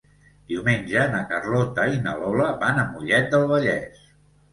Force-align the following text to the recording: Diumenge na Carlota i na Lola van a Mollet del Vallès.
Diumenge 0.51 1.03
na 1.15 1.19
Carlota 1.33 1.85
i 1.97 1.99
na 2.05 2.13
Lola 2.21 2.47
van 2.63 2.81
a 2.85 2.87
Mollet 2.95 3.29
del 3.35 3.47
Vallès. 3.53 4.01